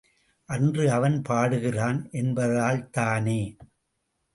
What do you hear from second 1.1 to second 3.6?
பாடுகிறான் என்பதால்தானே.